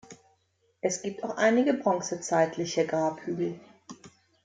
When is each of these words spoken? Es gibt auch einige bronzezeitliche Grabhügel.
Es 0.81 1.03
gibt 1.03 1.23
auch 1.23 1.37
einige 1.37 1.75
bronzezeitliche 1.75 2.87
Grabhügel. 2.87 3.59